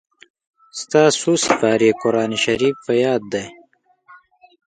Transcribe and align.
ستا 0.79 1.01
څو 1.19 1.31
سېپارې 1.43 1.89
قرآن 2.01 2.31
شريف 2.43 2.75
په 2.85 2.93
ياد 3.03 3.21
دئ. 3.33 3.47